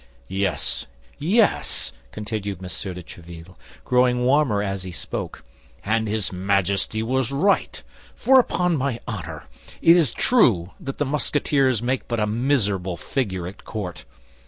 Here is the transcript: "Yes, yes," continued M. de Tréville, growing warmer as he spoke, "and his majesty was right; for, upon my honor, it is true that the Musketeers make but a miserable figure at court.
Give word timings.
"Yes, 0.29 0.87
yes," 1.19 1.93
continued 2.11 2.57
M. 2.57 2.63
de 2.63 3.03
Tréville, 3.03 3.55
growing 3.85 4.25
warmer 4.25 4.63
as 4.63 4.81
he 4.81 4.91
spoke, 4.91 5.43
"and 5.85 6.07
his 6.07 6.33
majesty 6.33 7.03
was 7.03 7.31
right; 7.31 7.83
for, 8.15 8.39
upon 8.39 8.75
my 8.77 8.99
honor, 9.07 9.43
it 9.79 9.95
is 9.95 10.11
true 10.11 10.71
that 10.79 10.97
the 10.97 11.05
Musketeers 11.05 11.83
make 11.83 12.07
but 12.07 12.19
a 12.19 12.25
miserable 12.25 12.97
figure 12.97 13.45
at 13.45 13.63
court. 13.63 14.05